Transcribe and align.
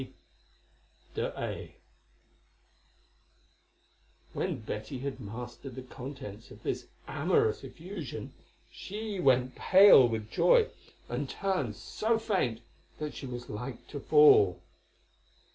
"C. 0.01 0.13
d'A." 1.13 1.75
When 4.33 4.61
Betty 4.61 4.97
had 4.97 5.19
mastered 5.19 5.75
the 5.75 5.83
contents 5.83 6.49
of 6.49 6.63
this 6.63 6.87
amorous 7.07 7.63
effusion 7.63 8.33
she 8.71 9.19
went 9.19 9.53
pale 9.53 10.07
with 10.09 10.31
joy, 10.31 10.71
and 11.07 11.29
turned 11.29 11.75
so 11.75 12.17
faint 12.17 12.61
that 12.97 13.13
she 13.13 13.27
was 13.27 13.47
like 13.47 13.85
to 13.89 13.99
fall. 13.99 14.63